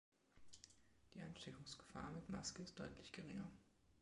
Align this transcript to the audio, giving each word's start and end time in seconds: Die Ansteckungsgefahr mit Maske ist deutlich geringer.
Die 1.13 1.21
Ansteckungsgefahr 1.21 2.09
mit 2.09 2.27
Maske 2.27 2.63
ist 2.63 2.79
deutlich 2.79 3.11
geringer. 3.11 3.51